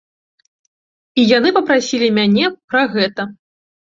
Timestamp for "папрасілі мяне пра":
1.57-2.81